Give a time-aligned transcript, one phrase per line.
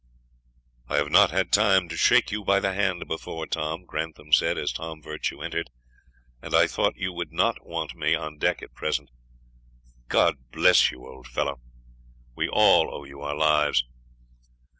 [0.87, 4.57] "I have not had time to shake you by the hand before, Tom," Grantham said,
[4.57, 5.69] as Tom Virtue entered;
[6.41, 9.11] "and I thought you would not want me on deck at present.
[10.07, 11.59] God bless you, old fellow!
[12.35, 13.83] We all owe you our lives."